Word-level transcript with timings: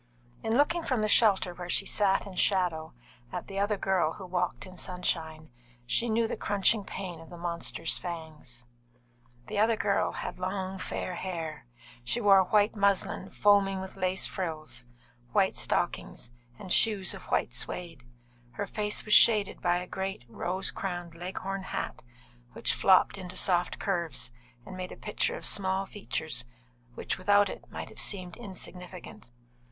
In 0.41 0.57
looking 0.57 0.81
from 0.81 1.01
the 1.03 1.07
shelter 1.07 1.53
where 1.53 1.69
she 1.69 1.85
sat 1.85 2.25
in 2.25 2.33
shadow, 2.33 2.95
at 3.31 3.45
the 3.45 3.59
other 3.59 3.77
girl 3.77 4.13
who 4.13 4.25
walked 4.25 4.65
in 4.65 4.75
sunshine, 4.75 5.51
she 5.85 6.09
knew 6.09 6.27
the 6.27 6.35
crunching 6.35 6.83
pain 6.83 7.19
of 7.19 7.29
the 7.29 7.37
monster's 7.37 7.99
fangs. 7.99 8.65
The 9.45 9.59
other 9.59 9.75
girl 9.77 10.13
had 10.13 10.39
long, 10.39 10.79
fair 10.79 11.13
hair; 11.13 11.67
she 12.03 12.19
wore 12.19 12.45
white 12.45 12.75
muslin, 12.75 13.29
foaming 13.29 13.79
with 13.79 13.95
lace 13.95 14.25
frills, 14.25 14.87
white 15.33 15.55
silk 15.55 15.65
stockings, 15.65 16.31
and 16.57 16.73
shoes 16.73 17.13
of 17.13 17.25
white 17.25 17.53
suede. 17.53 18.03
Her 18.53 18.65
face 18.65 19.05
was 19.05 19.13
shaded 19.13 19.61
by 19.61 19.77
a 19.77 19.85
great, 19.85 20.25
rose 20.27 20.71
crowned, 20.71 21.13
leghorn 21.13 21.61
hat, 21.61 22.01
which 22.53 22.73
flopped 22.73 23.17
into 23.19 23.37
soft 23.37 23.77
curves 23.77 24.31
and 24.65 24.75
made 24.75 24.91
a 24.91 24.97
picture 24.97 25.37
of 25.37 25.45
small 25.45 25.85
features 25.85 26.45
which 26.95 27.19
without 27.19 27.49
it 27.49 27.69
might 27.69 27.89
have 27.89 28.01
seemed 28.01 28.35
insignificant. 28.35 29.27